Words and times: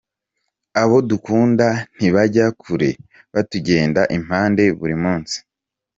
Abo 0.81 0.97
dukunda 1.09 1.67
ntibajya 1.95 2.45
kure, 2.61 2.89
batugenda 3.33 4.01
impande 4.17 4.63
buri 4.79 4.95
munsi. 5.03 5.37